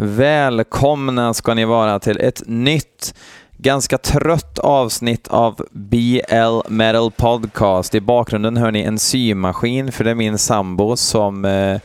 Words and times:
Välkomna 0.00 1.34
ska 1.34 1.54
ni 1.54 1.64
vara 1.64 1.98
till 1.98 2.20
ett 2.20 2.42
nytt, 2.46 3.14
ganska 3.56 3.98
trött 3.98 4.58
avsnitt 4.58 5.28
av 5.28 5.66
BL 5.70 6.58
Metal 6.68 7.10
Podcast. 7.10 7.94
I 7.94 8.00
bakgrunden 8.00 8.56
hör 8.56 8.70
ni 8.70 8.82
en 8.82 8.98
symaskin, 8.98 9.92
för 9.92 10.04
det 10.04 10.10
är 10.10 10.14
min 10.14 10.38
sambo 10.38 10.96
som 10.96 11.44
eh, 11.44 11.80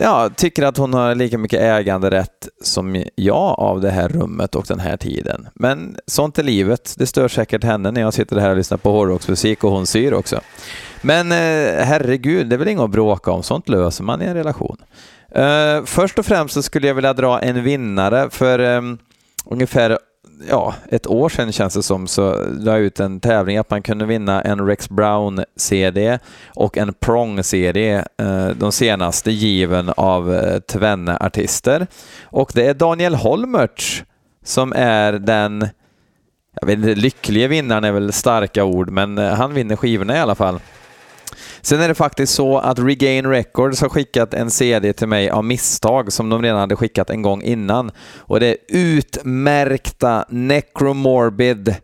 ja, 0.00 0.30
tycker 0.36 0.62
att 0.62 0.76
hon 0.76 0.94
har 0.94 1.14
lika 1.14 1.38
mycket 1.38 1.60
äganderätt 1.60 2.48
som 2.62 3.04
jag 3.14 3.54
av 3.58 3.80
det 3.80 3.90
här 3.90 4.08
rummet 4.08 4.54
och 4.54 4.64
den 4.68 4.80
här 4.80 4.96
tiden. 4.96 5.48
Men 5.54 5.96
sånt 6.06 6.38
är 6.38 6.42
livet. 6.42 6.94
Det 6.98 7.06
stör 7.06 7.28
säkert 7.28 7.64
henne 7.64 7.90
när 7.90 8.00
jag 8.00 8.14
sitter 8.14 8.36
här 8.36 8.50
och 8.50 8.56
lyssnar 8.56 8.78
på 8.78 8.92
hårdrocksmusik 8.92 9.64
och 9.64 9.70
hon 9.70 9.86
syr 9.86 10.12
också. 10.12 10.40
Men 11.02 11.32
eh, 11.32 11.84
herregud, 11.84 12.46
det 12.46 12.56
är 12.56 12.58
väl 12.58 12.68
inget 12.68 12.82
att 12.82 12.90
bråka 12.90 13.30
om. 13.30 13.42
Sånt 13.42 13.68
löser 13.68 14.04
man 14.04 14.22
i 14.22 14.24
en 14.24 14.34
relation. 14.34 14.76
Eh, 15.34 15.84
först 15.84 16.18
och 16.18 16.26
främst 16.26 16.54
så 16.54 16.62
skulle 16.62 16.86
jag 16.86 16.94
vilja 16.94 17.12
dra 17.12 17.40
en 17.40 17.62
vinnare. 17.62 18.30
För 18.30 18.58
ehm, 18.58 18.98
ungefär 19.44 19.98
ja, 20.48 20.74
ett 20.88 21.06
år 21.06 21.28
sedan 21.28 21.52
känns 21.52 21.74
det 21.74 21.82
som 21.82 22.06
så 22.06 22.36
la 22.50 22.72
jag 22.72 22.80
ut 22.80 23.00
en 23.00 23.20
tävling 23.20 23.58
att 23.58 23.70
man 23.70 23.82
kunde 23.82 24.04
vinna 24.04 24.42
en 24.42 24.66
Rex 24.66 24.88
Brown-CD 24.88 26.18
och 26.46 26.78
en 26.78 26.92
Prong-CD, 26.92 27.92
eh, 28.18 28.48
de 28.48 28.72
senaste 28.72 29.30
given 29.30 29.92
av 29.96 30.34
eh, 30.34 30.58
tvenne 30.58 31.18
artister. 31.20 31.86
Och 32.24 32.50
det 32.54 32.66
är 32.66 32.74
Daniel 32.74 33.14
Holmertz 33.14 34.04
som 34.44 34.72
är 34.76 35.12
den 35.12 35.68
jag 36.60 36.66
vet 36.66 36.78
inte, 36.78 36.94
lyckliga 36.94 37.48
vinnaren 37.48 37.84
är 37.84 37.92
väl 37.92 38.12
starka 38.12 38.64
ord, 38.64 38.90
men 38.90 39.18
han 39.18 39.54
vinner 39.54 39.76
skivorna 39.76 40.16
i 40.16 40.18
alla 40.18 40.34
fall. 40.34 40.60
Sen 41.62 41.80
är 41.80 41.88
det 41.88 41.94
faktiskt 41.94 42.34
så 42.34 42.58
att 42.58 42.78
Regain 42.78 43.26
Records 43.26 43.80
har 43.80 43.88
skickat 43.88 44.34
en 44.34 44.50
CD 44.50 44.92
till 44.92 45.08
mig 45.08 45.30
av 45.30 45.44
misstag 45.44 46.12
som 46.12 46.28
de 46.28 46.42
redan 46.42 46.60
hade 46.60 46.76
skickat 46.76 47.10
en 47.10 47.22
gång 47.22 47.42
innan. 47.42 47.90
Och 48.18 48.40
det 48.40 48.46
är 48.46 48.56
utmärkta 48.68 50.24
Necromorbid 50.28 51.76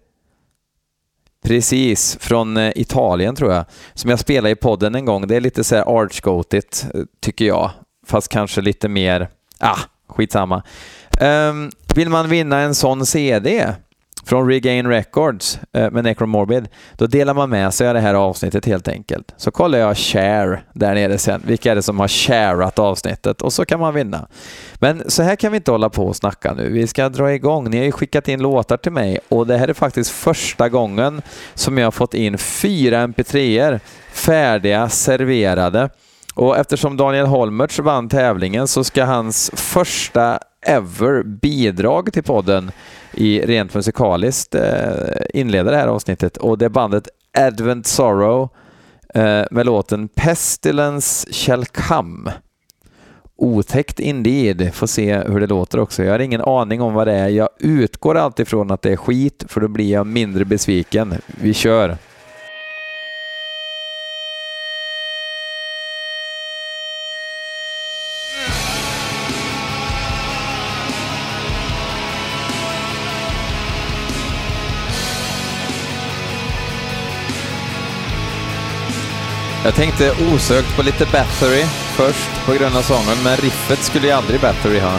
Precis, 1.42 2.18
från 2.20 2.56
eh, 2.56 2.72
Italien 2.76 3.36
tror 3.36 3.52
jag. 3.52 3.64
Som 3.94 4.10
jag 4.10 4.18
spelade 4.18 4.50
i 4.50 4.54
podden 4.54 4.94
en 4.94 5.04
gång. 5.04 5.26
Det 5.26 5.36
är 5.36 5.40
lite 5.40 5.64
så 5.64 5.76
här 5.76 6.02
archgotigt, 6.02 6.86
eh, 6.94 7.00
tycker 7.20 7.44
jag. 7.44 7.70
Fast 8.06 8.28
kanske 8.28 8.60
lite 8.60 8.88
mer, 8.88 9.28
ah, 9.58 9.78
skitsamma. 10.08 10.62
Um, 11.20 11.70
vill 11.94 12.08
man 12.08 12.28
vinna 12.28 12.58
en 12.58 12.74
sån 12.74 13.06
CD 13.06 13.74
från 14.28 14.48
Regain 14.48 14.86
Records 14.86 15.60
eh, 15.72 15.90
med 15.90 16.04
Necromorbid, 16.04 16.68
då 16.96 17.06
delar 17.06 17.34
man 17.34 17.50
med 17.50 17.74
sig 17.74 17.88
av 17.88 17.94
det 17.94 18.00
här 18.00 18.14
avsnittet 18.14 18.66
helt 18.66 18.88
enkelt. 18.88 19.34
Så 19.36 19.50
kollar 19.50 19.78
jag 19.78 19.96
share 19.96 20.60
där 20.72 20.94
nere 20.94 21.18
sen. 21.18 21.42
Vilka 21.44 21.70
är 21.70 21.74
det 21.74 21.82
som 21.82 22.00
har 22.00 22.08
shareat 22.08 22.78
avsnittet? 22.78 23.42
Och 23.42 23.52
så 23.52 23.64
kan 23.64 23.80
man 23.80 23.94
vinna. 23.94 24.28
Men 24.74 25.10
så 25.10 25.22
här 25.22 25.36
kan 25.36 25.52
vi 25.52 25.56
inte 25.56 25.70
hålla 25.70 25.88
på 25.88 26.06
och 26.06 26.16
snacka 26.16 26.54
nu. 26.54 26.70
Vi 26.70 26.86
ska 26.86 27.08
dra 27.08 27.32
igång. 27.32 27.70
Ni 27.70 27.78
har 27.78 27.84
ju 27.84 27.92
skickat 27.92 28.28
in 28.28 28.42
låtar 28.42 28.76
till 28.76 28.92
mig 28.92 29.18
och 29.28 29.46
det 29.46 29.56
här 29.56 29.68
är 29.68 29.74
faktiskt 29.74 30.10
första 30.10 30.68
gången 30.68 31.22
som 31.54 31.78
jag 31.78 31.86
har 31.86 31.90
fått 31.90 32.14
in 32.14 32.38
fyra 32.38 33.06
mp3er 33.06 33.80
färdiga, 34.12 34.88
serverade. 34.88 35.88
Och 36.34 36.58
eftersom 36.58 36.96
Daniel 36.96 37.26
Holmertz 37.26 37.78
vann 37.78 38.08
tävlingen 38.08 38.68
så 38.68 38.84
ska 38.84 39.04
hans 39.04 39.50
första 39.54 40.38
ever 40.60 41.22
bidrag 41.22 42.12
till 42.12 42.22
podden 42.22 42.70
i 43.14 43.40
rent 43.40 43.74
musikaliskt 43.74 44.54
eh, 44.54 44.62
inleda 45.34 45.70
det 45.70 45.76
här 45.76 45.88
avsnittet 45.88 46.36
och 46.36 46.58
det 46.58 46.64
är 46.64 46.68
bandet 46.68 47.08
Advent 47.38 47.86
Sorrow 47.86 48.48
eh, 49.14 49.44
med 49.50 49.66
låten 49.66 50.08
Pestilence 50.08 51.32
Shall 51.32 51.66
Come. 51.66 52.32
Otäckt 53.36 54.00
indeed, 54.00 54.74
får 54.74 54.86
se 54.86 55.18
hur 55.18 55.40
det 55.40 55.46
låter 55.46 55.80
också. 55.80 56.04
Jag 56.04 56.12
har 56.12 56.18
ingen 56.18 56.40
aning 56.40 56.80
om 56.80 56.94
vad 56.94 57.06
det 57.06 57.14
är. 57.14 57.28
Jag 57.28 57.48
utgår 57.58 58.14
alltid 58.14 58.48
från 58.48 58.70
att 58.70 58.82
det 58.82 58.92
är 58.92 58.96
skit, 58.96 59.44
för 59.48 59.60
då 59.60 59.68
blir 59.68 59.92
jag 59.92 60.06
mindre 60.06 60.44
besviken. 60.44 61.14
Vi 61.26 61.54
kör! 61.54 61.96
Jag 79.68 79.74
tänkte 79.74 80.12
osökt 80.32 80.76
på 80.76 80.82
lite 80.82 81.06
Battery 81.12 81.64
först 81.96 82.46
på 82.46 82.52
grund 82.52 82.76
av 82.76 82.82
sången, 82.82 83.22
men 83.24 83.36
riffet 83.36 83.78
skulle 83.78 84.06
ju 84.06 84.12
aldrig 84.12 84.40
Battery 84.40 84.80
ha. 84.80 84.98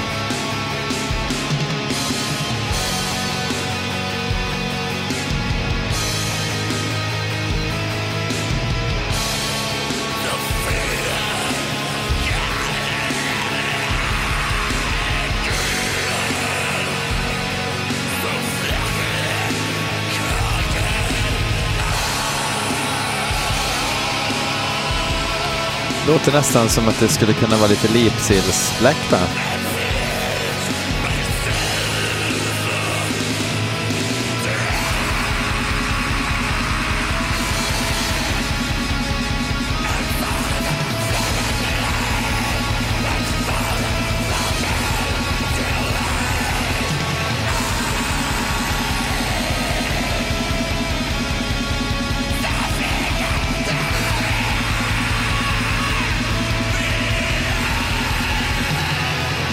Låter 26.09 26.31
nästan 26.31 26.70
som 26.70 26.88
att 26.88 27.00
det 27.00 27.08
skulle 27.08 27.34
kunna 27.34 27.58
vara 27.58 27.68
lite 27.68 27.94
Leapseals 27.94 28.81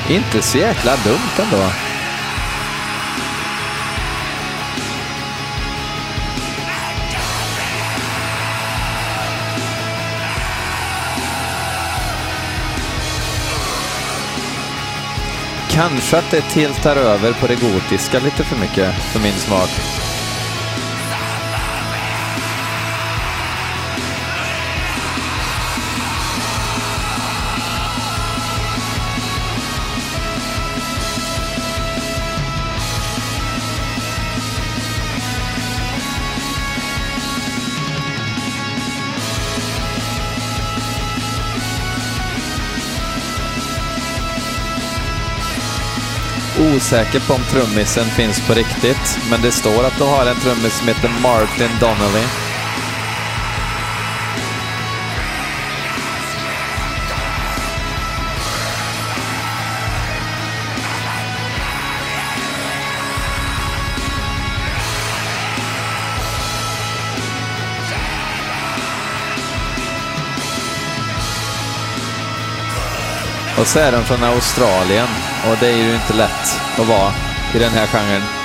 Inte 0.08 0.42
så 0.42 0.58
jäkla 0.58 0.96
dumt 0.96 1.38
ändå. 1.38 1.70
Kanske 15.70 16.18
att 16.18 16.30
det 16.30 16.40
tiltar 16.40 16.96
över 16.96 17.32
på 17.32 17.46
det 17.46 17.54
gotiska 17.54 18.18
lite 18.18 18.44
för 18.44 18.56
mycket 18.56 18.94
för 18.94 19.20
min 19.20 19.34
smak. 19.34 20.05
Osäker 46.60 47.20
på 47.20 47.34
om 47.34 47.44
trummisen 47.50 48.04
finns 48.04 48.46
på 48.46 48.54
riktigt, 48.54 49.18
men 49.30 49.42
det 49.42 49.52
står 49.52 49.84
att 49.84 49.98
du 49.98 50.04
har 50.04 50.26
en 50.26 50.40
trummis 50.40 50.78
som 50.78 50.88
heter 50.88 51.10
Martin 51.22 51.70
Donnelly. 51.80 52.45
Och 73.58 73.66
så 73.66 73.78
är 73.78 73.92
den 73.92 74.04
från 74.04 74.24
Australien 74.24 75.08
och 75.50 75.56
det 75.60 75.66
är 75.66 75.76
ju 75.76 75.94
inte 75.94 76.14
lätt 76.14 76.60
att 76.78 76.88
vara 76.88 77.12
i 77.54 77.58
den 77.58 77.70
här 77.70 77.86
genren. 77.86 78.35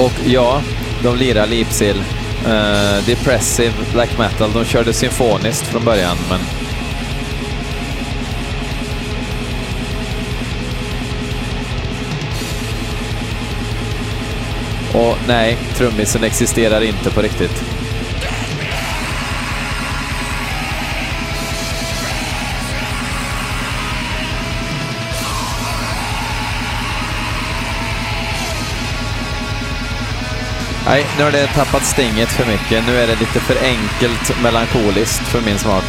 Och 0.00 0.12
ja, 0.26 0.62
de 1.02 1.16
lirar 1.16 1.46
Lipsil. 1.46 2.02
Uh, 2.46 2.52
eh, 2.52 3.04
depressive 3.06 3.72
black 3.92 4.18
metal. 4.18 4.52
De 4.52 4.64
körde 4.64 4.92
symfoniskt 4.92 5.66
från 5.66 5.84
början, 5.84 6.16
men... 6.30 6.40
Och 15.02 15.16
nej, 15.28 15.56
trummisen 15.74 16.24
existerar 16.24 16.80
inte 16.80 17.10
på 17.10 17.22
riktigt. 17.22 17.69
Nej, 30.90 31.06
nu 31.18 31.24
har 31.24 31.32
det 31.32 31.46
tappat 31.46 31.84
stinget 31.84 32.28
för 32.28 32.46
mycket. 32.46 32.86
Nu 32.86 32.96
är 32.96 33.06
det 33.06 33.20
lite 33.20 33.40
för 33.40 33.56
enkelt 33.64 34.42
melankoliskt 34.42 35.28
för 35.28 35.40
min 35.40 35.58
smak. 35.58 35.84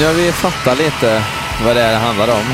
Nu 0.00 0.06
har 0.06 0.14
vi 0.14 0.32
fattat 0.32 0.78
lite 0.78 1.24
vad 1.64 1.76
det 1.76 1.82
är 1.82 1.92
det 1.92 1.98
handlar 1.98 2.28
om. 2.28 2.44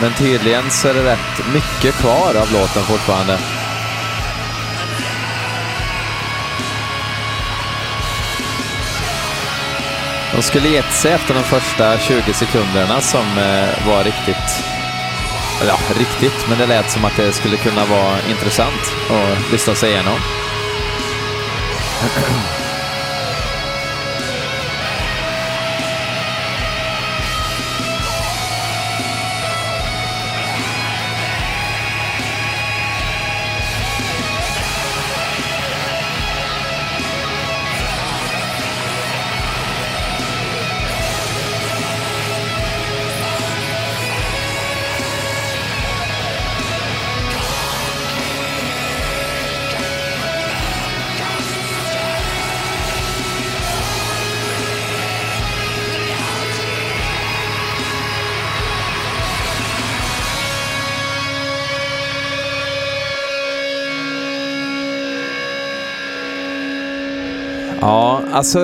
Men 0.00 0.14
tydligen 0.14 0.70
så 0.70 0.88
är 0.88 0.94
det 0.94 1.04
rätt 1.04 1.46
mycket 1.54 1.94
kvar 1.94 2.34
av 2.34 2.52
låten 2.52 2.82
fortfarande. 2.82 3.38
De 10.34 10.42
skulle 10.42 10.68
gett 10.68 10.92
sig 10.92 11.12
efter 11.12 11.34
de 11.34 11.42
första 11.42 11.98
20 11.98 12.32
sekunderna 12.32 13.00
som 13.00 13.38
eh, 13.38 13.86
var 13.86 14.04
riktigt, 14.04 14.64
ja 15.66 15.78
riktigt, 15.98 16.48
men 16.48 16.58
det 16.58 16.66
lät 16.66 16.90
som 16.90 17.04
att 17.04 17.16
det 17.16 17.32
skulle 17.32 17.56
kunna 17.56 17.84
vara 17.84 18.16
intressant 18.30 18.94
att 19.10 19.52
lyssna 19.52 19.74
sig 19.74 19.90
igenom. 19.90 20.18
alltså 68.32 68.58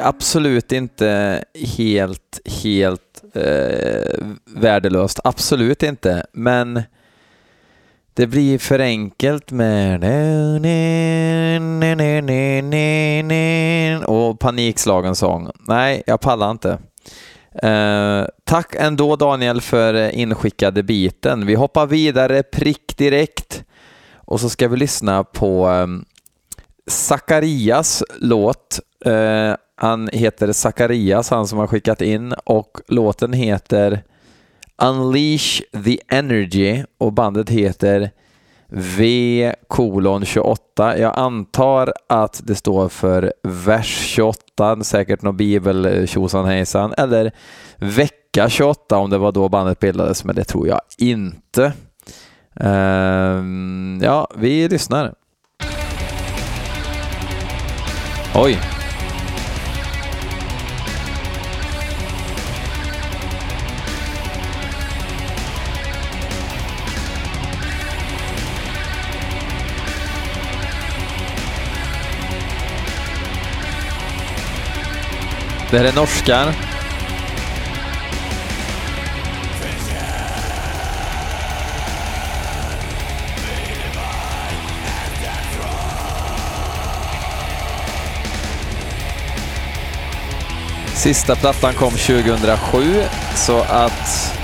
absolut 0.00 0.72
inte 0.72 1.44
helt, 1.76 2.40
helt 2.62 3.22
eh, 3.34 4.28
värdelöst. 4.44 5.20
Absolut 5.24 5.82
inte, 5.82 6.26
men 6.32 6.82
det 8.14 8.26
blir 8.26 8.58
för 8.58 8.78
enkelt 8.78 9.50
med 9.50 10.00
och 14.04 14.40
panikslagen 14.40 15.14
sång. 15.14 15.50
Nej, 15.68 16.02
jag 16.06 16.20
pallar 16.20 16.50
inte. 16.50 16.78
Eh, 17.62 18.24
tack 18.44 18.74
ändå 18.74 19.16
Daniel 19.16 19.60
för 19.60 20.10
inskickade 20.10 20.82
biten. 20.82 21.46
Vi 21.46 21.54
hoppar 21.54 21.86
vidare 21.86 22.42
prick 22.42 22.96
direkt 22.96 23.64
och 24.14 24.40
så 24.40 24.48
ska 24.48 24.68
vi 24.68 24.76
lyssna 24.76 25.24
på 25.24 25.68
eh, 25.70 25.86
Zacharias 26.86 28.02
låt. 28.20 28.80
Eh, 29.04 29.54
han 29.76 30.08
heter 30.12 30.52
Zacharias, 30.52 31.30
han 31.30 31.46
som 31.46 31.58
har 31.58 31.66
skickat 31.66 32.00
in 32.00 32.32
och 32.44 32.78
låten 32.88 33.32
heter 33.32 34.02
Unleash 34.82 35.62
the 35.84 35.98
Energy 36.08 36.84
och 36.98 37.12
bandet 37.12 37.50
heter 37.50 38.10
V 38.68 39.54
kolon 39.68 40.24
28. 40.24 40.98
Jag 40.98 41.18
antar 41.18 41.92
att 42.08 42.40
det 42.44 42.54
står 42.54 42.88
för 42.88 43.32
vers 43.42 43.86
28, 43.86 44.84
säkert 44.84 45.22
någon 45.22 45.36
bibel 45.36 46.06
hejsan, 46.46 46.94
eller 46.98 47.32
vecka 47.76 48.48
28 48.48 48.96
om 48.96 49.10
det 49.10 49.18
var 49.18 49.32
då 49.32 49.48
bandet 49.48 49.80
bildades, 49.80 50.24
men 50.24 50.34
det 50.34 50.44
tror 50.44 50.68
jag 50.68 50.80
inte. 50.98 51.72
Uh, 52.64 53.42
ja, 54.02 54.30
vi 54.36 54.68
lyssnar. 54.68 55.14
Oj. 58.38 58.58
Det 75.70 75.78
här 75.78 75.84
är 75.84 75.92
norskar 75.92 76.75
Sista 91.06 91.36
plattan 91.36 91.74
kom 91.74 91.90
2007, 91.90 93.02
så 93.34 93.60
att... 93.60 94.34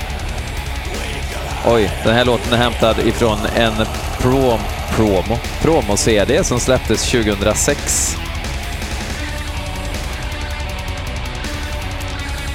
Oj, 1.65 1.91
den 2.03 2.15
här 2.15 2.25
låten 2.25 2.53
är 2.53 2.57
hämtad 2.57 2.99
ifrån 2.99 3.37
en 3.55 3.73
prom, 4.19 4.59
promo, 4.95 5.37
promo-CD 5.61 6.43
som 6.43 6.59
släpptes 6.59 7.11
2006. 7.11 8.15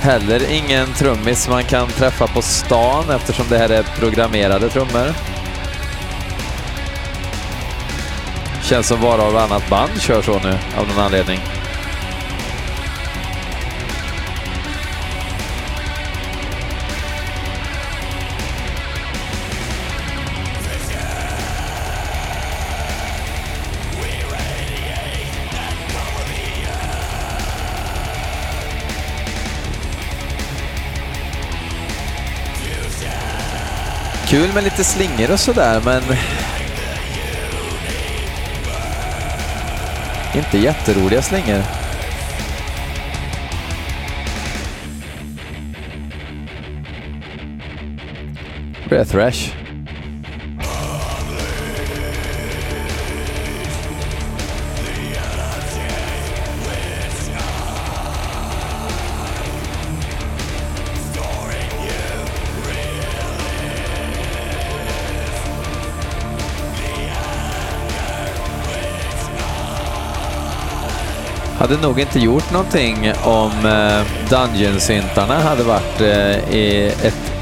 Heller 0.01 0.51
ingen 0.51 0.95
trummis 0.95 1.49
man 1.49 1.65
kan 1.65 1.89
träffa 1.89 2.27
på 2.27 2.43
stan 2.43 3.11
eftersom 3.11 3.47
det 3.49 3.59
här 3.59 3.69
är 3.69 3.83
programmerade 3.83 4.69
trummor. 4.69 5.15
Känns 8.63 8.87
som 8.87 9.01
bara 9.01 9.23
av 9.23 9.37
annat 9.37 9.69
band 9.71 10.01
kör 10.01 10.23
så 10.23 10.39
nu 10.39 10.59
av 10.79 10.89
någon 10.89 11.05
anledning. 11.05 11.58
Kul 34.29 34.53
med 34.55 34.65
lite 34.65 34.85
slingor 34.85 35.33
och 35.33 35.41
sådär, 35.41 35.83
men... 35.85 36.03
Inte 40.35 40.59
jätteroliga 40.59 41.23
slingor. 41.23 41.63
Det 48.89 49.13
blir. 49.13 49.58
Hade 71.69 71.83
nog 71.83 72.01
inte 72.01 72.19
gjort 72.19 72.53
någonting 72.53 73.13
om 73.25 73.51
eh, 73.67 74.29
Dungeon-syntarna 74.31 75.41
hade 75.41 75.63
varit 75.63 76.01
eh, 76.01 76.55
i 76.57 76.93
ett, 77.03 77.33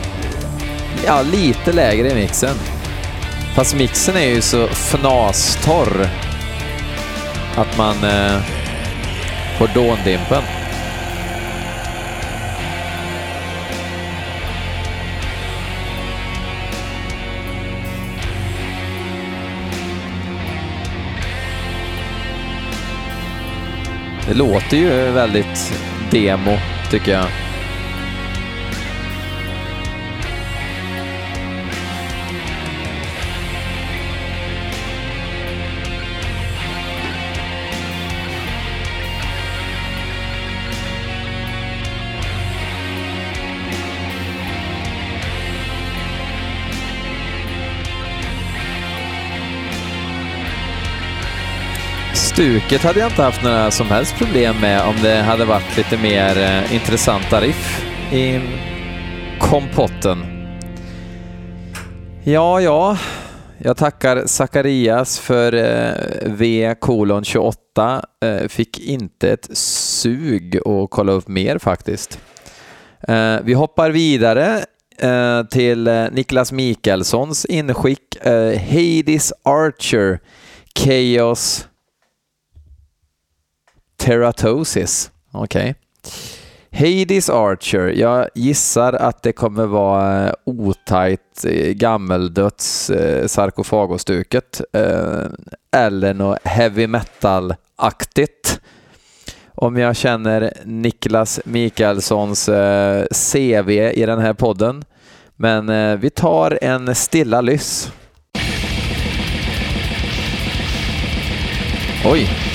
ja, 1.07 1.23
lite 1.23 1.73
lägre 1.73 2.11
i 2.11 2.15
mixen. 2.15 2.57
Fast 3.55 3.75
mixen 3.75 4.17
är 4.17 4.29
ju 4.29 4.41
så 4.41 4.67
fnastorr 4.67 6.09
att 7.57 7.79
man 7.79 8.05
eh, 8.05 8.41
får 9.59 9.69
dåndimpen. 9.75 10.43
Det 24.29 24.35
låter 24.35 24.77
ju 24.77 25.11
väldigt 25.11 25.73
demo, 26.11 26.59
tycker 26.91 27.13
jag. 27.13 27.46
Stuket 52.37 52.83
hade 52.83 53.01
jag 53.01 53.11
inte 53.11 53.23
haft 53.23 53.43
några 53.43 53.71
som 53.71 53.87
helst 53.87 54.17
problem 54.19 54.61
med 54.61 54.89
om 54.89 54.95
det 55.03 55.17
hade 55.17 55.45
varit 55.45 55.77
lite 55.77 55.99
mer 55.99 56.39
eh, 56.39 56.75
intressanta 56.75 57.41
riff 57.41 57.87
i 58.13 58.41
kompotten. 59.41 60.19
Ja, 62.25 62.61
ja. 62.61 62.99
Jag 63.59 63.77
tackar 63.77 64.27
Zacharias 64.27 65.19
för 65.19 65.55
eh, 65.55 66.31
V 66.33 66.75
kolon 66.81 67.25
28. 67.25 68.03
Eh, 68.25 68.49
fick 68.49 68.81
inte 68.81 69.33
ett 69.33 69.57
sug 69.57 70.57
att 70.57 70.91
kolla 70.91 71.13
upp 71.13 71.29
mer 71.29 71.59
faktiskt. 71.59 72.19
Eh, 73.09 73.37
vi 73.45 73.55
hoppar 73.55 73.91
vidare 73.91 74.65
eh, 74.99 75.43
till 75.43 75.89
eh, 75.89 76.05
Niklas 76.13 76.53
Mikkelssons 76.53 77.45
inskick. 77.45 78.17
Eh, 78.27 78.61
Hades 78.61 79.33
Archer 79.45 80.19
Chaos 80.79 81.69
Teratosis. 83.97 85.11
Okej. 85.33 85.61
Okay. 85.61 85.75
Hades 86.79 87.31
Archer. 87.31 87.89
Jag 87.89 88.29
gissar 88.35 88.93
att 88.93 89.23
det 89.23 89.33
kommer 89.33 89.67
vara 89.67 90.27
eh, 90.27 90.33
otajt 90.45 91.45
eh, 91.45 91.73
gammeldöds 91.73 92.91
eh, 92.91 93.27
sarkofagostuket 93.27 94.61
eller 95.77 96.15
något 96.15 96.39
heavy 96.45 96.87
metal-aktigt. 96.87 98.61
Om 99.55 99.77
jag 99.77 99.97
känner 99.97 100.53
Niklas 100.65 101.41
Mikaelssons 101.45 102.51
CV 103.33 103.71
i 103.71 104.07
den 104.07 104.19
här 104.19 104.33
podden. 104.33 104.85
Men 105.37 106.01
vi 106.01 106.11
tar 106.11 106.59
en 106.63 106.95
stilla 106.95 107.41
lyss. 107.41 107.93
Oj, 112.05 112.46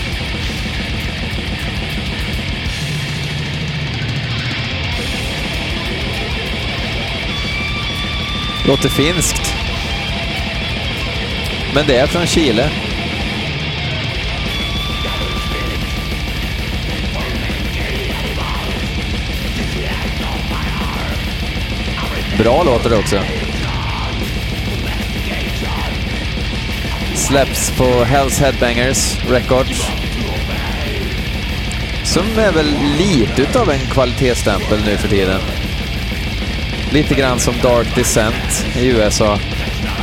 Låter 8.65 8.89
finskt. 8.89 9.53
Men 11.74 11.88
det 11.88 11.98
är 11.98 12.08
från 12.08 12.25
Chile. 12.27 12.70
Bra 22.38 22.63
låter 22.63 22.89
det 22.89 22.98
också. 22.98 23.20
Släpps 27.15 27.72
på 27.72 28.03
Hells 28.03 28.39
Headbangers 28.39 29.18
Records. 29.30 29.88
Som 32.03 32.24
är 32.39 32.51
väl 32.51 32.75
lite 32.98 33.41
utav 33.41 33.70
en 33.70 33.80
kvalitetsstämpel 33.80 34.80
nu 34.86 34.98
för 34.98 35.08
tiden. 35.08 35.39
Lite 36.92 37.16
grann 37.16 37.40
som 37.40 37.54
Dark 37.64 37.96
Descent 37.96 38.66
i 38.78 38.88
USA. 38.88 39.40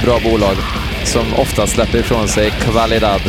Bra 0.05 0.19
bolag 0.25 0.57
som 1.05 1.35
ofta 1.35 1.67
släpper 1.67 1.99
ifrån 1.99 2.29
sig 2.29 2.51
kvalidad. 2.51 3.21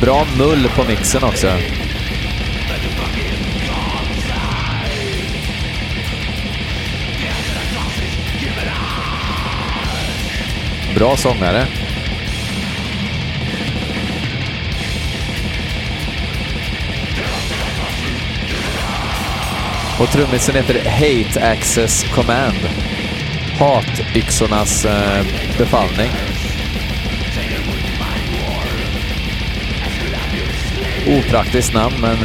Bra 0.00 0.26
mull 0.38 0.68
på 0.76 0.84
mixen 0.84 1.24
också. 1.24 1.48
Bra 10.94 11.16
sångare. 11.16 11.66
Och 20.00 20.08
trummisen 20.08 20.54
heter 20.54 20.90
Hate 20.90 21.50
Access 21.50 22.04
Command. 22.14 22.56
Hatyxornas 23.58 24.84
eh, 24.84 25.24
befallning. 25.58 26.10
Opraktiskt 31.06 31.74
namn, 31.74 31.94
men 32.00 32.16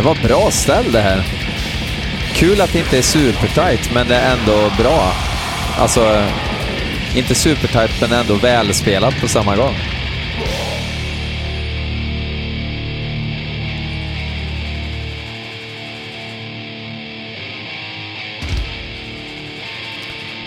Det 0.00 0.06
var 0.06 0.28
bra 0.28 0.50
ställ 0.50 0.92
det 0.92 1.00
här. 1.00 1.22
Kul 2.34 2.60
att 2.60 2.72
det 2.72 2.78
inte 2.78 2.98
är 2.98 3.02
supertight, 3.02 3.94
men 3.94 4.08
det 4.08 4.16
är 4.16 4.36
ändå 4.36 4.70
bra. 4.82 5.12
Alltså, 5.78 6.22
inte 7.16 7.34
supertight, 7.34 8.00
men 8.00 8.12
ändå 8.12 8.34
välspelat 8.34 9.20
på 9.20 9.28
samma 9.28 9.56
gång. 9.56 9.74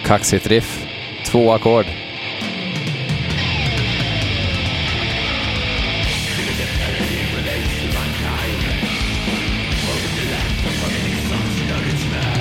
Kaxigt 0.05 0.47
riff. 0.47 0.85
Två 1.25 1.53
ackord. 1.53 1.85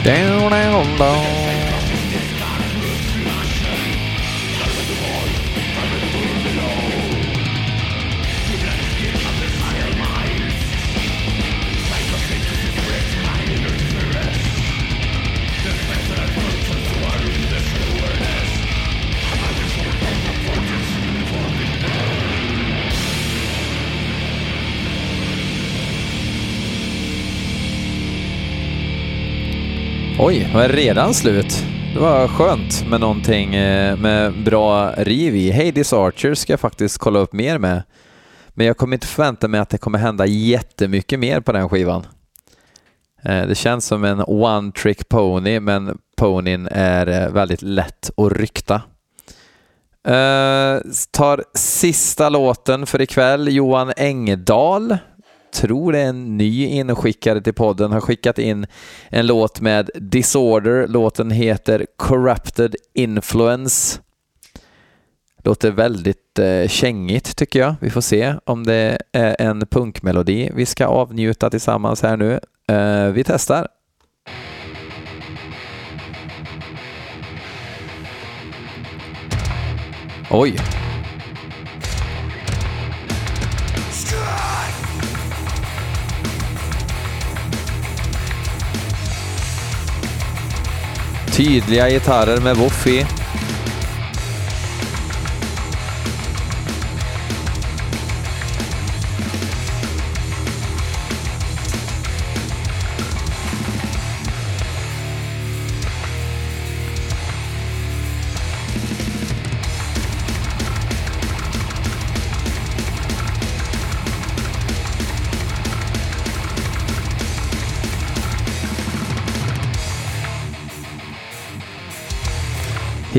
Down, 0.04 0.50
down, 0.50 0.98
down. 0.98 1.41
Oj, 30.24 30.50
var 30.54 30.62
det 30.62 30.68
redan 30.68 31.14
slut? 31.14 31.64
Det 31.94 32.00
var 32.00 32.28
skönt 32.28 32.88
med 32.88 33.00
någonting 33.00 33.54
eh, 33.54 33.96
med 33.96 34.44
bra 34.44 34.90
riv 34.90 35.36
i. 35.36 35.50
Hades 35.50 35.92
Archer 35.92 36.34
ska 36.34 36.52
jag 36.52 36.60
faktiskt 36.60 36.98
kolla 36.98 37.18
upp 37.18 37.32
mer 37.32 37.58
med. 37.58 37.82
Men 38.48 38.66
jag 38.66 38.76
kommer 38.76 38.96
inte 38.96 39.06
förvänta 39.06 39.48
mig 39.48 39.60
att 39.60 39.68
det 39.68 39.78
kommer 39.78 39.98
hända 39.98 40.26
jättemycket 40.26 41.18
mer 41.18 41.40
på 41.40 41.52
den 41.52 41.68
skivan. 41.68 42.06
Eh, 43.24 43.46
det 43.46 43.54
känns 43.54 43.86
som 43.86 44.04
en 44.04 44.24
one 44.26 44.72
trick 44.72 45.08
pony, 45.08 45.60
men 45.60 45.98
ponyn 46.16 46.68
är 46.70 47.06
eh, 47.06 47.32
väldigt 47.32 47.62
lätt 47.62 48.10
att 48.16 48.32
rykta. 48.32 48.82
Uh, 50.08 50.80
tar 51.10 51.44
sista 51.54 52.28
låten 52.28 52.86
för 52.86 53.00
ikväll, 53.00 53.54
Johan 53.54 53.92
Engdahl 53.96 54.98
tror 55.52 55.92
det 55.92 55.98
är 55.98 56.08
en 56.08 56.36
ny 56.36 56.66
inskickare 56.66 57.40
till 57.40 57.54
podden, 57.54 57.92
har 57.92 58.00
skickat 58.00 58.38
in 58.38 58.66
en 59.08 59.26
låt 59.26 59.60
med 59.60 59.90
Disorder. 59.94 60.86
Låten 60.88 61.30
heter 61.30 61.86
Corrupted 61.96 62.76
Influence. 62.94 64.00
Låter 65.44 65.70
väldigt 65.70 66.38
eh, 66.38 66.68
kängigt 66.68 67.36
tycker 67.36 67.60
jag. 67.60 67.74
Vi 67.80 67.90
får 67.90 68.00
se 68.00 68.34
om 68.44 68.64
det 68.64 68.98
är 69.12 69.36
en 69.38 69.66
punkmelodi 69.66 70.50
vi 70.54 70.66
ska 70.66 70.86
avnjuta 70.86 71.50
tillsammans 71.50 72.02
här 72.02 72.16
nu. 72.16 72.40
Eh, 72.68 73.06
vi 73.06 73.24
testar. 73.24 73.68
Oj, 80.30 80.56
Tydliga 91.32 91.88
gitarrer 91.90 92.40
med 92.40 92.56
woof 92.56 92.86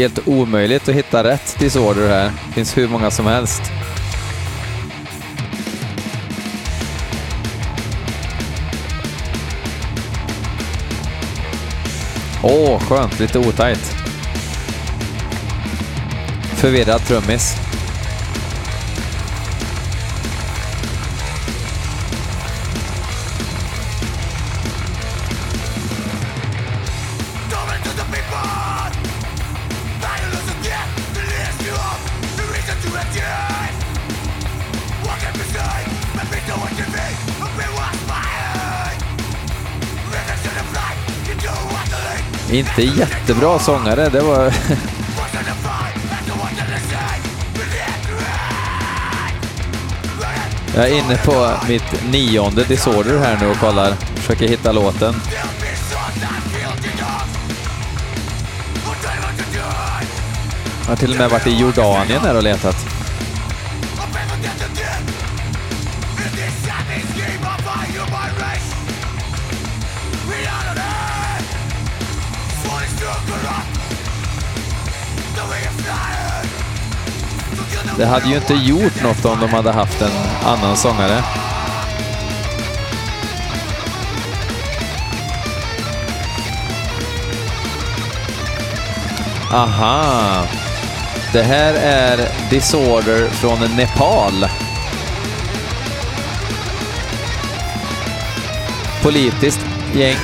Helt 0.04 0.28
omöjligt 0.28 0.90
att 0.90 0.96
hitta 0.96 1.24
rätt 1.24 1.60
disorder 1.60 2.10
här. 2.10 2.32
Det 2.48 2.54
finns 2.54 2.78
hur 2.78 2.88
många 2.88 3.12
som 3.12 3.26
helst. 3.26 3.62
Åh, 12.44 12.52
oh, 12.52 12.80
skönt. 12.80 13.20
Lite 13.20 13.40
otajt. 13.40 13.96
Förvirrad 16.56 17.02
trummis. 17.02 17.56
Inte 42.54 42.82
jättebra 42.82 43.60
sångare, 43.60 44.10
det 44.10 44.22
var... 44.22 44.54
Jag 50.76 50.90
är 50.90 50.98
inne 50.98 51.18
på 51.18 51.52
mitt 51.68 52.12
nionde 52.12 52.64
Disorder 52.64 53.20
här 53.20 53.38
nu 53.42 53.48
och 53.48 53.58
kollar. 53.58 53.92
Försöker 54.16 54.48
hitta 54.48 54.72
låten. 54.72 55.16
Jag 60.82 60.90
har 60.90 60.96
till 60.96 61.12
och 61.12 61.18
med 61.18 61.30
varit 61.30 61.48
i 61.48 61.58
Jordanien 61.58 62.22
här 62.22 62.36
och 62.36 62.44
letat. 62.44 62.93
Det 77.98 78.06
hade 78.06 78.30
ju 78.30 78.36
inte 78.36 78.54
gjort 78.54 79.04
något 79.04 79.26
om 79.26 79.40
de 79.40 79.50
hade 79.50 79.72
haft 79.72 80.02
en 80.02 80.12
annan 80.46 80.78
sångare. 80.78 81.24
Aha! 89.52 90.48
Det 91.34 91.44
här 91.44 91.74
är 91.74 92.30
Disorder 92.50 93.30
från 93.30 93.76
Nepal. 93.76 94.48
Politiskt 99.04 99.66
gäng. 99.96 100.18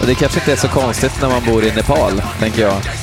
Och 0.00 0.06
det 0.06 0.14
kanske 0.14 0.40
inte 0.40 0.52
är 0.52 0.56
så 0.56 0.68
konstigt 0.68 1.22
när 1.22 1.28
man 1.28 1.44
bor 1.44 1.64
i 1.64 1.72
Nepal, 1.72 2.22
tänker 2.38 2.62
jag. 2.62 2.95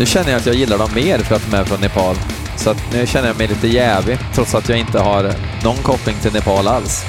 Nu 0.00 0.06
känner 0.06 0.30
jag 0.30 0.38
att 0.38 0.46
jag 0.46 0.54
gillar 0.54 0.78
dem 0.78 0.90
mer 0.94 1.18
för 1.18 1.34
att 1.34 1.50
de 1.50 1.56
är 1.56 1.64
från 1.64 1.80
Nepal. 1.80 2.16
Så 2.56 2.70
att 2.70 2.76
nu 2.92 3.06
känner 3.06 3.28
jag 3.28 3.38
mig 3.38 3.46
lite 3.46 3.68
jävig, 3.68 4.18
trots 4.34 4.54
att 4.54 4.68
jag 4.68 4.78
inte 4.78 4.98
har 4.98 5.34
någon 5.64 5.76
koppling 5.76 6.16
till 6.22 6.32
Nepal 6.32 6.68
alls. 6.68 7.04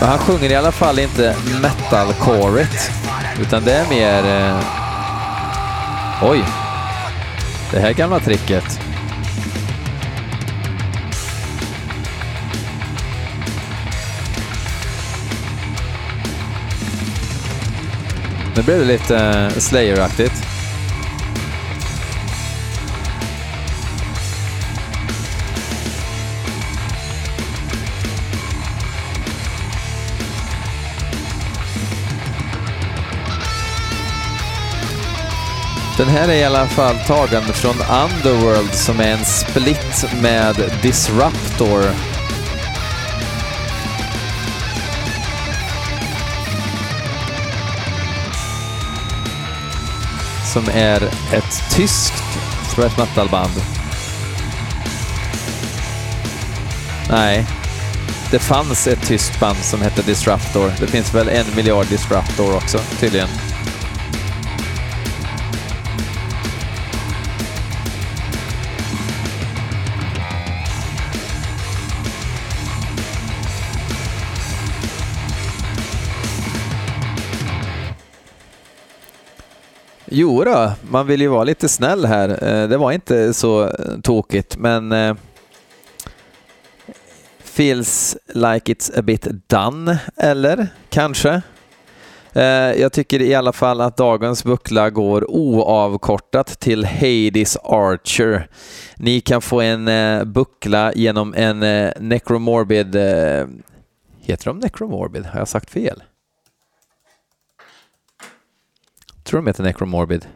Men 0.00 0.08
han 0.08 0.18
sjunger 0.18 0.50
i 0.50 0.54
alla 0.54 0.72
fall 0.72 0.98
inte 0.98 1.36
metalcoret, 1.62 2.90
utan 3.40 3.64
det 3.64 3.72
är 3.72 3.88
mer 3.88 4.24
eh, 4.24 4.83
Oj! 6.26 6.44
Det 7.70 7.80
här 7.80 7.92
gamla 7.92 8.20
tricket. 8.20 8.80
Nu 18.56 18.62
blev 18.62 18.78
det 18.78 18.84
lite 18.84 19.16
eh, 19.16 19.48
Slayer-aktigt. 19.48 20.53
Den 35.96 36.08
här 36.08 36.28
är 36.28 36.32
i 36.32 36.44
alla 36.44 36.66
fall 36.66 36.96
tagen 37.06 37.42
från 37.42 37.74
Underworld 37.74 38.74
som 38.74 39.00
är 39.00 39.08
en 39.08 39.24
split 39.24 40.04
med 40.22 40.54
Disruptor. 40.82 41.82
Som 50.52 50.68
är 50.74 51.02
ett 51.32 51.70
tyskt 51.70 52.22
thrash 52.74 52.98
metal-band. 52.98 53.62
Nej, 57.10 57.46
det 58.30 58.38
fanns 58.38 58.86
ett 58.86 59.06
tyskt 59.06 59.40
band 59.40 59.58
som 59.58 59.82
hette 59.82 60.02
Disruptor. 60.02 60.72
Det 60.80 60.86
finns 60.86 61.14
väl 61.14 61.28
en 61.28 61.46
miljard 61.56 61.86
Disruptor 61.86 62.56
också, 62.56 62.78
tydligen. 63.00 63.28
Jo 80.16 80.44
då, 80.44 80.72
man 80.90 81.06
vill 81.06 81.20
ju 81.20 81.28
vara 81.28 81.44
lite 81.44 81.68
snäll 81.68 82.04
här. 82.04 82.28
Eh, 82.28 82.68
det 82.68 82.76
var 82.76 82.92
inte 82.92 83.34
så 83.34 83.62
eh, 83.62 84.00
tokigt, 84.02 84.56
men 84.56 84.92
eh, 84.92 85.14
feels 87.44 88.16
like 88.26 88.72
it's 88.72 88.98
a 88.98 89.02
bit 89.02 89.26
done, 89.46 89.98
eller 90.16 90.68
kanske? 90.88 91.42
Jag 92.76 92.92
tycker 92.92 93.22
i 93.22 93.34
alla 93.34 93.52
fall 93.52 93.80
att 93.80 93.96
dagens 93.96 94.44
buckla 94.44 94.90
går 94.90 95.30
oavkortat 95.30 96.60
till 96.60 96.84
Hades 96.84 97.56
Archer. 97.56 98.48
Ni 98.96 99.20
kan 99.20 99.42
få 99.42 99.60
en 99.60 99.88
buckla 100.32 100.92
genom 100.94 101.34
en 101.34 101.60
Necromorbid... 102.00 102.96
Heter 104.20 104.44
de 104.44 104.58
Necromorbid? 104.58 105.26
Har 105.26 105.38
jag 105.38 105.48
sagt 105.48 105.70
fel? 105.70 106.02
Tror 109.24 109.40
de 109.40 109.46
heter 109.46 109.62
Necromorbid. 109.62 110.28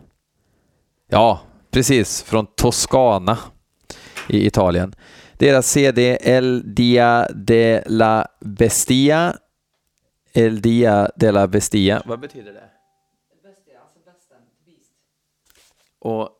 Ja, 1.08 1.40
precis, 1.70 2.22
från 2.22 2.46
Toscana 2.46 3.38
i 4.28 4.46
Italien. 4.46 4.94
Deras 5.38 5.70
CD 5.70 6.18
El 6.20 6.74
Dia 6.74 7.28
de 7.34 7.82
la 7.86 8.26
Bestia. 8.40 9.38
El 10.32 10.60
Dia 10.60 11.10
de 11.16 11.32
la 11.32 11.46
Bestia. 11.46 12.02
Vad 12.06 12.20
betyder 12.20 12.52
det? 12.52 12.70
Bestia, 13.42 13.80
alltså 13.80 13.98
besten, 14.04 14.38
beast. 14.66 14.92
Och 15.98 16.30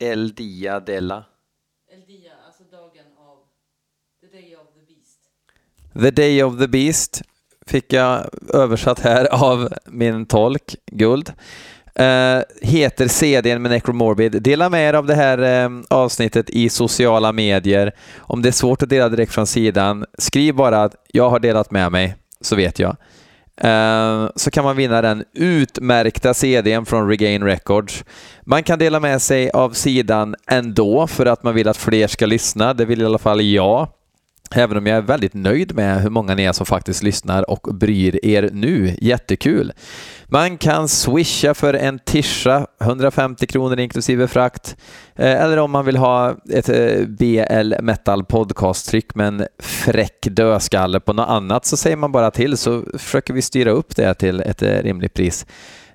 El 0.00 0.34
Dia 0.34 0.80
de 0.80 1.00
la? 1.00 1.24
El 1.92 2.06
Dia, 2.06 2.32
alltså 2.46 2.64
dagen 2.64 3.06
av, 3.18 3.38
the 4.20 4.26
day 4.36 4.56
of 4.56 4.66
the 4.74 4.94
beast. 4.94 5.20
The 5.92 6.10
Day 6.10 6.42
of 6.42 6.58
the 6.58 6.68
Beast 6.68 7.22
fick 7.66 7.92
jag 7.92 8.28
översatt 8.54 8.98
här 9.00 9.44
av 9.44 9.72
min 9.86 10.26
tolk, 10.26 10.74
Guld. 10.86 11.32
Uh, 12.00 12.42
heter 12.62 13.08
CDn 13.08 13.62
med 13.62 13.70
Necromorbid. 13.70 14.42
Dela 14.42 14.68
med 14.68 14.88
er 14.88 14.94
av 14.94 15.06
det 15.06 15.14
här 15.14 15.68
uh, 15.68 15.82
avsnittet 15.90 16.50
i 16.50 16.68
sociala 16.68 17.32
medier. 17.32 17.92
Om 18.18 18.42
det 18.42 18.48
är 18.48 18.52
svårt 18.52 18.82
att 18.82 18.88
dela 18.88 19.08
direkt 19.08 19.32
från 19.32 19.46
sidan, 19.46 20.04
skriv 20.18 20.54
bara 20.54 20.82
att 20.82 20.94
jag 21.12 21.30
har 21.30 21.38
delat 21.38 21.70
med 21.70 21.92
mig, 21.92 22.14
så 22.40 22.56
vet 22.56 22.78
jag. 22.78 22.96
Uh, 23.64 24.30
så 24.36 24.50
kan 24.50 24.64
man 24.64 24.76
vinna 24.76 25.02
den 25.02 25.24
utmärkta 25.34 26.34
CDn 26.34 26.86
från 26.86 27.08
Regain 27.08 27.44
Records. 27.44 28.04
Man 28.44 28.62
kan 28.62 28.78
dela 28.78 29.00
med 29.00 29.22
sig 29.22 29.50
av 29.50 29.70
sidan 29.70 30.34
ändå 30.50 31.06
för 31.06 31.26
att 31.26 31.42
man 31.42 31.54
vill 31.54 31.68
att 31.68 31.76
fler 31.76 32.06
ska 32.06 32.26
lyssna. 32.26 32.74
Det 32.74 32.84
vill 32.84 33.02
i 33.02 33.04
alla 33.04 33.18
fall 33.18 33.40
jag. 33.40 33.88
Även 34.54 34.76
om 34.76 34.86
jag 34.86 34.96
är 34.96 35.02
väldigt 35.02 35.34
nöjd 35.34 35.74
med 35.74 36.00
hur 36.02 36.10
många 36.10 36.34
ni 36.34 36.44
är 36.44 36.52
som 36.52 36.66
faktiskt 36.66 37.02
lyssnar 37.02 37.50
och 37.50 37.74
bryr 37.74 38.24
er 38.24 38.50
nu. 38.52 38.96
Jättekul! 39.00 39.72
Man 40.26 40.58
kan 40.58 40.88
swisha 40.88 41.54
för 41.54 41.74
en 41.74 41.98
tischa, 41.98 42.66
150 42.80 43.46
kronor 43.46 43.78
inklusive 43.78 44.28
frakt. 44.28 44.76
Eh, 45.16 45.42
eller 45.42 45.56
om 45.56 45.70
man 45.70 45.84
vill 45.84 45.96
ha 45.96 46.36
ett 46.50 46.68
eh, 46.68 47.06
BL 47.06 47.74
Metal 47.82 48.24
podcast-tryck 48.24 49.14
med 49.14 49.28
en 49.28 49.46
fräck 49.58 50.26
dödskalle 50.30 51.00
på 51.00 51.12
något 51.12 51.28
annat 51.28 51.66
så 51.66 51.76
säger 51.76 51.96
man 51.96 52.12
bara 52.12 52.30
till 52.30 52.56
så 52.56 52.84
försöker 52.94 53.34
vi 53.34 53.42
styra 53.42 53.70
upp 53.70 53.96
det 53.96 54.14
till 54.14 54.40
ett 54.40 54.62
eh, 54.62 54.82
rimligt 54.82 55.14
pris. 55.14 55.46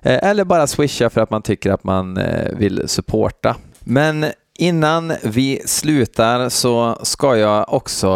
Eller 0.02 0.44
bara 0.44 0.66
swisha 0.66 1.10
för 1.10 1.20
att 1.20 1.30
man 1.30 1.42
tycker 1.42 1.70
att 1.70 1.84
man 1.84 2.18
vill 2.52 2.82
supporta. 2.86 3.56
Men 3.80 4.26
Innan 4.58 5.12
vi 5.22 5.62
slutar 5.66 6.48
så 6.48 6.98
ska 7.02 7.36
jag 7.36 7.72
också 7.72 8.08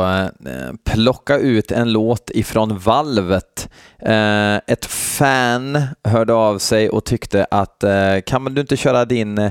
eh, 0.47 0.75
plocka 0.85 1.39
ut 1.39 1.73
en 1.73 1.93
låt 1.93 2.31
ifrån 2.31 2.79
Valvet. 2.79 3.69
Eh, 3.99 4.57
ett 4.57 4.87
fan 4.87 5.83
hörde 6.05 6.35
av 6.35 6.59
sig 6.59 6.91
och 6.91 7.05
tyckte 7.05 7.47
att 7.51 7.85
eh, 7.85 8.21
kan 8.27 8.55
du 8.55 8.61
inte 8.61 8.77
köra 8.77 9.05
din, 9.05 9.51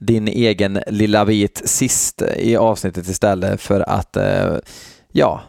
din 0.00 0.28
egen 0.28 0.80
lilla 0.86 1.24
bit 1.24 1.62
sist 1.64 2.22
i 2.36 2.56
avsnittet 2.56 3.08
istället 3.08 3.60
för 3.60 3.80
att 3.80 4.16
ja, 5.12 5.40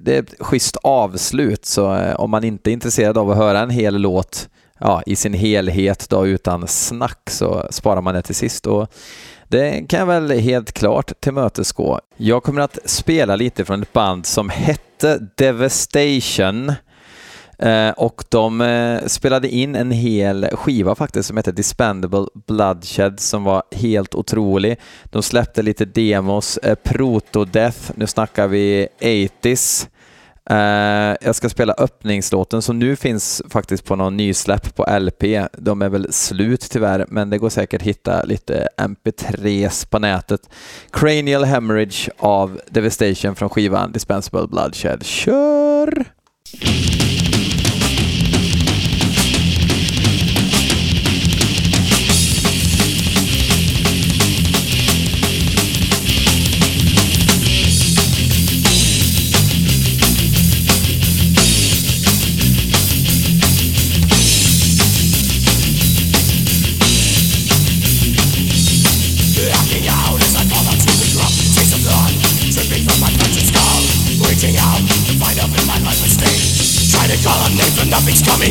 det 0.00 0.16
är 0.16 0.22
ett 0.22 0.34
schysst 0.40 0.76
avslut 0.76 1.66
så 1.66 2.14
om 2.16 2.30
man 2.30 2.44
inte 2.44 2.70
är 2.70 2.72
intresserad 2.72 3.18
av 3.18 3.30
att 3.30 3.36
höra 3.36 3.60
en 3.60 3.70
hel 3.70 4.00
låt 4.00 4.48
ja, 4.80 5.02
i 5.06 5.16
sin 5.16 5.34
helhet 5.34 6.10
då 6.10 6.26
utan 6.26 6.68
snack 6.68 7.30
så 7.30 7.66
sparar 7.70 8.00
man 8.00 8.14
det 8.14 8.22
till 8.22 8.34
sist. 8.34 8.66
Och 8.66 8.92
det 9.48 9.88
kan 9.88 9.98
jag 10.00 10.06
väl 10.06 10.30
helt 10.30 10.72
klart 10.72 11.20
tillmötesgå. 11.20 12.00
Jag 12.16 12.42
kommer 12.42 12.60
att 12.60 12.78
spela 12.84 13.36
lite 13.36 13.64
från 13.64 13.82
ett 13.82 13.92
band 13.92 14.26
som 14.26 14.48
hette 14.48 15.18
Devastation 15.36 16.72
eh, 17.58 17.90
och 17.90 18.24
de 18.28 18.60
eh, 18.60 19.06
spelade 19.06 19.48
in 19.48 19.74
en 19.74 19.90
hel 19.90 20.48
skiva 20.52 20.94
faktiskt 20.94 21.26
som 21.26 21.36
hette 21.36 21.52
Dispendable 21.52 22.26
Bloodshed 22.46 23.20
som 23.20 23.44
var 23.44 23.62
helt 23.72 24.14
otrolig. 24.14 24.76
De 25.04 25.22
släppte 25.22 25.62
lite 25.62 25.84
demos, 25.84 26.56
eh, 26.56 26.76
Proto-Death, 26.84 27.92
nu 27.94 28.06
snackar 28.06 28.48
vi 28.48 28.88
80s. 29.00 29.88
Uh, 30.50 31.16
jag 31.20 31.34
ska 31.34 31.48
spela 31.48 31.74
öppningslåten 31.78 32.62
som 32.62 32.78
nu 32.78 32.96
finns 32.96 33.42
faktiskt 33.50 33.84
på 33.84 33.96
någon 33.96 34.16
nysläpp 34.16 34.74
på 34.74 34.98
LP. 34.98 35.22
De 35.52 35.82
är 35.82 35.88
väl 35.88 36.12
slut 36.12 36.68
tyvärr, 36.70 37.06
men 37.08 37.30
det 37.30 37.38
går 37.38 37.48
säkert 37.50 37.82
hitta 37.82 38.22
lite 38.22 38.68
MP3s 38.76 39.90
på 39.90 39.98
nätet. 39.98 40.40
Cranial 40.90 41.44
Hemorrhage 41.44 42.10
av 42.18 42.60
Devastation 42.68 43.36
från 43.36 43.48
skivan 43.48 43.92
Dispensable 43.92 44.46
Bloodshed. 44.46 45.04
Kör! 45.04 46.04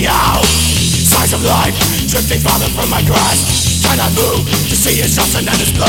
Out. 0.07 0.43
Signs 0.43 1.33
of 1.33 1.43
life 1.43 1.75
drifting 2.07 2.39
farther 2.39 2.71
from 2.71 2.89
my 2.89 3.03
grasp. 3.03 3.83
Cannot 3.83 4.11
move? 4.15 4.43
To 4.47 4.75
see 4.75 4.99
it's 4.99 5.15
just 5.15 5.35
and 5.35 5.47
it's 5.47 5.71
blur 5.71 5.87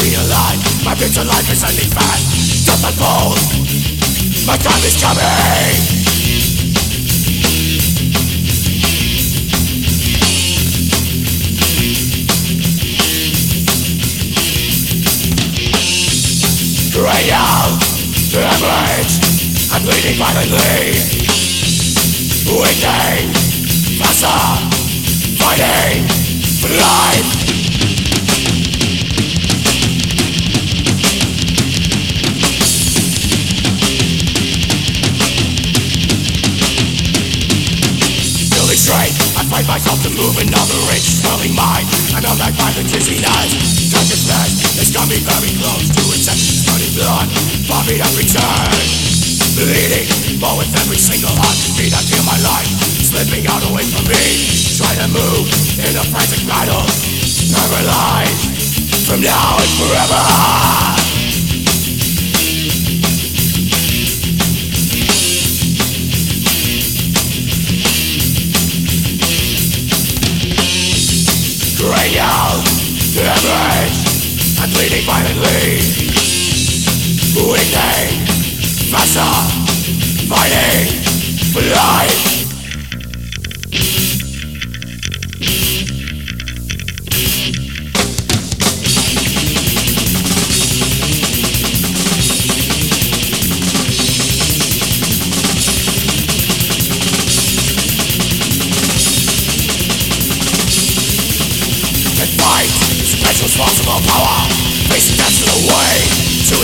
Realign, 0.00 0.58
my 0.84 0.94
future 0.94 1.24
life 1.24 1.50
is 1.52 1.62
ending 1.62 1.90
fast. 1.90 2.66
Death 2.66 2.84
unfolds, 2.88 4.46
my 4.46 4.56
time 4.56 4.82
is 4.82 4.96
coming. 4.96 5.20
Cranial, 16.92 17.78
hemorrhage, 18.32 19.14
I'm 19.72 19.82
bleeding 19.82 20.18
violently 20.18 21.29
Waiting 22.50 23.30
Faster 24.02 24.26
Fighting 25.38 26.02
For 26.58 26.66
life 26.74 27.30
Building 38.50 38.76
straight 38.76 39.14
I 39.38 39.46
fight 39.46 39.66
myself 39.68 40.02
to 40.02 40.10
move 40.10 40.34
another 40.42 40.74
inch 40.90 41.06
Swelling 41.22 41.54
mine. 41.54 41.86
Another 42.18 42.50
violent 42.50 42.90
dizzy 42.90 43.22
night 43.22 43.54
Time 43.94 44.06
to 44.10 44.18
pass 44.26 44.74
It's 44.74 44.90
got 44.90 45.06
me 45.08 45.22
very 45.22 45.54
close 45.62 45.86
to 45.86 46.02
inception 46.10 46.66
Starting 46.66 46.94
blood 46.98 47.30
For 47.70 47.78
me 47.86 48.02
to 48.02 48.08
return. 48.18 49.19
Bleeding, 49.56 50.38
but 50.40 50.56
with 50.56 50.72
every 50.78 50.96
single 50.96 51.34
heartbeat 51.34 51.92
I 51.92 52.00
feel 52.06 52.22
my 52.24 52.38
life. 52.40 52.70
Slipping 53.02 53.46
out 53.46 53.62
away 53.70 53.82
from 53.82 54.06
me. 54.06 54.46
Try 54.78 54.94
to 55.02 55.08
move 55.10 55.50
in 55.78 55.96
a 55.96 56.04
frantic 56.08 56.46
battle. 56.46 56.86
Paralyzed. 57.50 58.46
From 59.06 59.20
now 59.20 59.58
and 59.58 59.70
forever. 59.76 60.22
Cranial. 71.76 72.62
Damage 73.12 73.98
and 74.62 74.70
bleeding 74.72 75.04
violently. 75.04 75.82
Weakening, 77.34 78.29
faster, 78.90 79.20
fighting 80.26 81.02
for 81.52 81.60
life. 81.60 82.39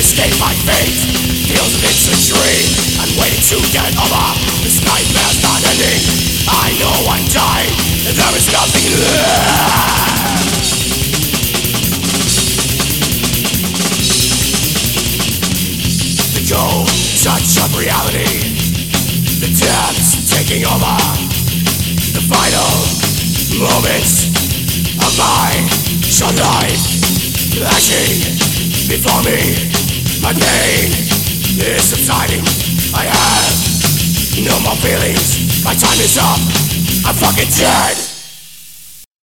Escape 0.06 0.38
my 0.38 0.54
fate. 0.62 0.94
Feels 1.50 1.74
an 1.74 1.82
instant 1.82 2.22
dream 2.30 2.70
And 3.02 3.10
waiting 3.18 3.42
to 3.50 3.58
get 3.74 3.90
over. 3.98 4.26
This 4.62 4.78
nightmare's 4.86 5.42
not 5.42 5.58
ending. 5.66 5.98
I 6.46 6.70
know 6.78 6.94
I'm 7.10 7.26
dying. 7.34 7.74
And 8.06 8.14
there 8.14 8.34
is 8.38 8.46
nothing 8.54 8.86
left. 9.02 10.62
The 16.38 16.42
cold 16.54 16.86
touch 17.26 17.58
of 17.66 17.74
reality. 17.74 18.46
The 19.42 19.50
depths 19.58 20.22
taking 20.30 20.62
over. 20.70 21.02
The 22.14 22.22
final 22.30 22.70
moments 23.58 24.30
of 25.02 25.18
my 25.18 25.50
short 26.06 26.38
life 26.38 26.94
Flashing 27.58 28.46
before 28.86 29.22
me 29.24 29.75
My 30.26 30.32
pain 30.32 30.90
is 30.90 31.84
subsiding 31.84 32.42
I 32.92 33.06
have 33.06 34.44
no 34.44 34.58
more 34.66 34.74
feelings. 34.82 35.62
My 35.64 35.72
time 35.72 36.00
is 36.02 36.18
up. 36.18 36.42
I'm 37.06 37.14
fucking 37.14 37.46
dead 37.54 38.05